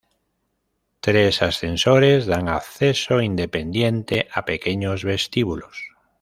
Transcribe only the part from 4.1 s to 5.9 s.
a pequeños vestíbulos.